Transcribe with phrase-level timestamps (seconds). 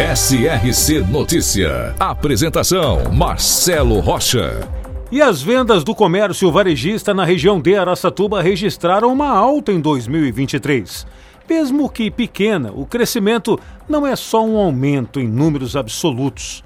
[0.00, 1.94] SRC Notícia.
[2.00, 4.66] Apresentação: Marcelo Rocha.
[5.12, 11.06] E as vendas do comércio varejista na região de Araçatuba registraram uma alta em 2023.
[11.46, 16.64] Mesmo que pequena, o crescimento não é só um aumento em números absolutos.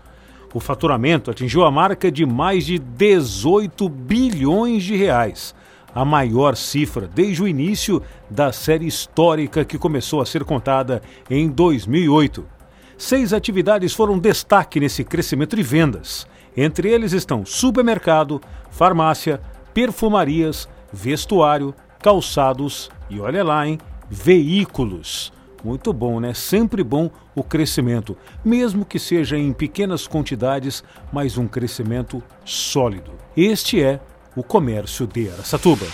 [0.54, 5.56] O faturamento atingiu a marca de mais de 18 bilhões de reais,
[5.92, 11.48] a maior cifra desde o início da série histórica que começou a ser contada em
[11.48, 12.53] 2008.
[12.96, 16.26] Seis atividades foram destaque nesse crescimento de vendas.
[16.56, 19.40] Entre eles estão supermercado, farmácia,
[19.72, 23.78] perfumarias, vestuário, calçados e olha lá, hein,
[24.08, 25.32] veículos.
[25.64, 26.34] Muito bom, né?
[26.34, 33.12] Sempre bom o crescimento, mesmo que seja em pequenas quantidades, mas um crescimento sólido.
[33.36, 33.98] Este é
[34.36, 35.86] o comércio de Aracatuba.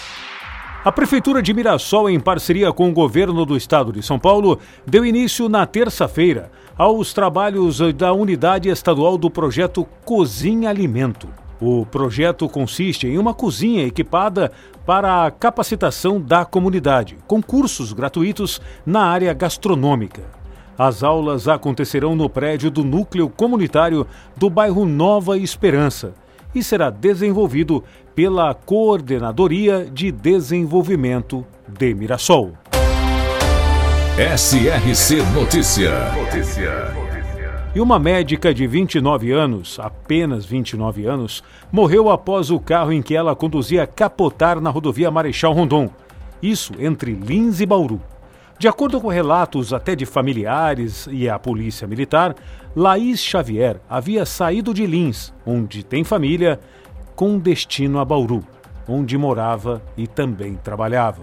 [0.82, 5.04] A Prefeitura de Mirassol, em parceria com o governo do estado de São Paulo, deu
[5.04, 11.28] início na terça-feira aos trabalhos da unidade estadual do projeto Cozinha Alimento.
[11.60, 14.50] O projeto consiste em uma cozinha equipada
[14.86, 20.22] para a capacitação da comunidade, com cursos gratuitos na área gastronômica.
[20.78, 26.14] As aulas acontecerão no prédio do Núcleo Comunitário do bairro Nova Esperança
[26.54, 27.82] e será desenvolvido
[28.14, 32.52] pela Coordenadoria de Desenvolvimento de Mirassol.
[34.36, 36.12] SRC Notícia.
[36.12, 37.10] Notícia.
[37.72, 43.14] E uma médica de 29 anos, apenas 29 anos, morreu após o carro em que
[43.14, 45.88] ela conduzia capotar na rodovia Marechal Rondon.
[46.42, 48.00] Isso entre Lins e Bauru.
[48.60, 52.36] De acordo com relatos até de familiares e a polícia militar,
[52.76, 56.60] Laís Xavier havia saído de Lins, onde tem família,
[57.16, 58.44] com destino a Bauru,
[58.86, 61.22] onde morava e também trabalhava.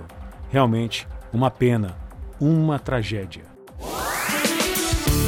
[0.49, 1.95] Realmente, uma pena,
[2.41, 3.56] uma tragédia.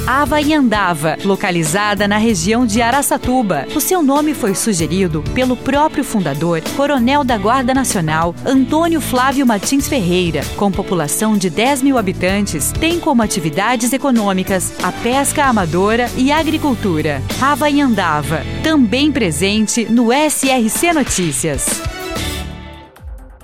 [0.09, 3.68] Avaiandava, localizada na região de Araçatuba.
[3.75, 9.88] O seu nome foi sugerido pelo próprio fundador, coronel da Guarda Nacional, Antônio Flávio Martins
[9.88, 10.42] Ferreira.
[10.58, 17.22] Com população de 10 mil habitantes, tem como atividades econômicas a pesca amadora e agricultura.
[17.40, 21.84] Avaiandava, também presente no SRC Notícias.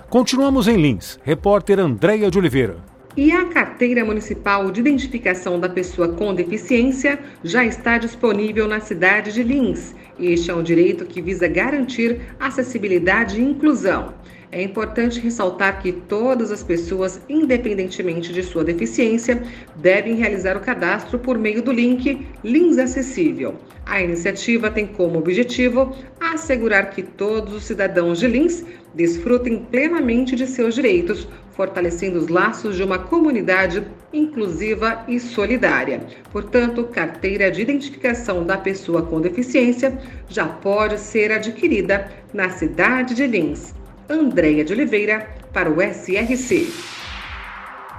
[0.09, 1.19] Continuamos em Lins.
[1.23, 2.94] Repórter Andréia de Oliveira.
[3.17, 9.31] E a Carteira Municipal de Identificação da Pessoa com Deficiência já está disponível na cidade
[9.31, 9.95] de Lins.
[10.19, 14.13] Este é um direito que visa garantir acessibilidade e inclusão.
[14.51, 19.41] É importante ressaltar que todas as pessoas, independentemente de sua deficiência,
[19.75, 23.55] devem realizar o cadastro por meio do link Lins Acessível.
[23.85, 30.47] A iniciativa tem como objetivo assegurar que todos os cidadãos de Lins desfrutem plenamente de
[30.47, 36.01] seus direitos, fortalecendo os laços de uma comunidade inclusiva e solidária.
[36.31, 39.97] Portanto, carteira de identificação da pessoa com deficiência
[40.27, 43.73] já pode ser adquirida na cidade de Lins.
[44.09, 46.71] Andréia de Oliveira, para o SRC.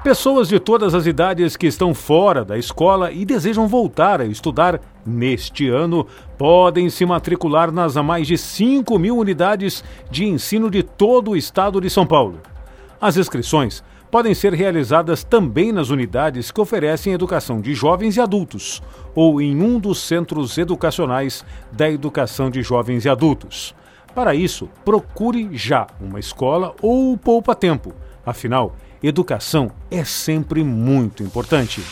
[0.05, 4.81] Pessoas de todas as idades que estão fora da escola e desejam voltar a estudar
[5.05, 6.07] neste ano
[6.39, 11.81] podem se matricular nas mais de 5 mil unidades de ensino de todo o estado
[11.81, 12.41] de São Paulo.
[13.01, 18.81] As inscrições podem ser realizadas também nas unidades que oferecem educação de jovens e adultos,
[19.13, 23.75] ou em um dos centros educacionais da educação de jovens e adultos.
[24.17, 27.93] Para isso, procure já uma escola ou poupa tempo.
[28.25, 31.83] Afinal, educação é sempre muito importante.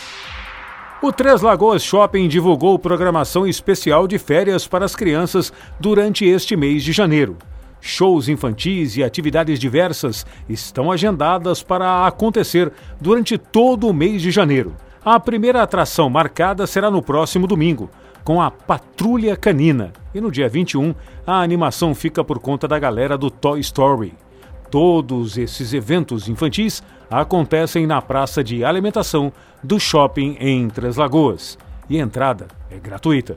[1.02, 6.82] O Três Lagoas Shopping divulgou programação especial de férias para as crianças durante este mês
[6.82, 7.36] de janeiro.
[7.78, 14.74] Shows infantis e atividades diversas estão agendadas para acontecer durante todo o mês de janeiro.
[15.04, 17.90] A primeira atração marcada será no próximo domingo,
[18.24, 19.92] com a Patrulha Canina.
[20.14, 20.94] E no dia 21,
[21.26, 24.14] a animação fica por conta da galera do Toy Story.
[24.70, 29.32] Todos esses eventos infantis acontecem na praça de alimentação
[29.62, 31.58] do shopping em Três Lagoas.
[31.88, 33.36] E a entrada é gratuita.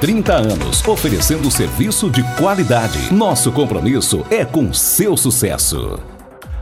[0.00, 3.12] 30 anos, oferecendo serviço de qualidade.
[3.12, 6.00] Nosso compromisso é com seu sucesso.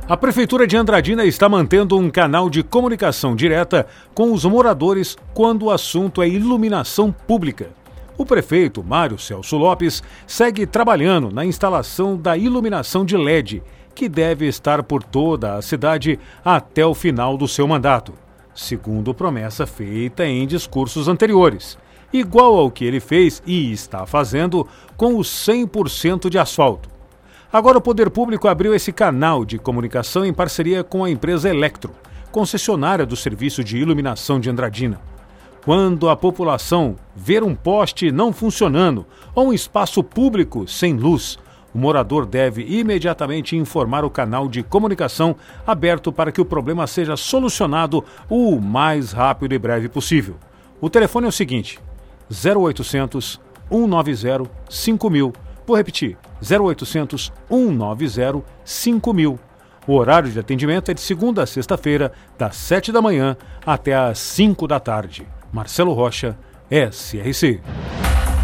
[0.08, 5.64] A Prefeitura de Andradina está mantendo um canal de comunicação direta com os moradores quando
[5.64, 7.70] o assunto é iluminação pública.
[8.18, 13.62] O prefeito, Mário Celso Lopes, segue trabalhando na instalação da iluminação de LED,
[13.94, 18.12] que deve estar por toda a cidade até o final do seu mandato,
[18.54, 21.78] segundo promessa feita em discursos anteriores
[22.12, 24.66] igual ao que ele fez e está fazendo
[24.96, 26.88] com os 100% de asfalto.
[27.52, 31.92] Agora o Poder Público abriu esse canal de comunicação em parceria com a empresa Electro,
[32.30, 34.98] concessionária do serviço de iluminação de Andradina.
[35.64, 41.38] Quando a população ver um poste não funcionando ou um espaço público sem luz,
[41.74, 45.36] o morador deve imediatamente informar o canal de comunicação
[45.66, 50.36] aberto para que o problema seja solucionado o mais rápido e breve possível.
[50.80, 51.78] O telefone é o seguinte:
[52.30, 53.40] 0800
[53.70, 55.32] 190 5000.
[55.66, 59.38] Vou repetir: 0800 190 5000.
[59.86, 63.36] O horário de atendimento é de segunda a sexta-feira, das 7 da manhã
[63.66, 65.26] até às 5 da tarde.
[65.52, 66.36] Marcelo Rocha,
[66.70, 67.60] SRC.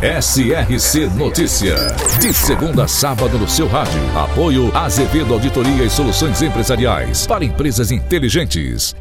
[0.01, 1.75] SRC Notícia.
[2.21, 4.01] De segunda a sábado no seu rádio.
[4.17, 8.95] Apoio Azevedo Auditoria e Soluções Empresariais para empresas inteligentes.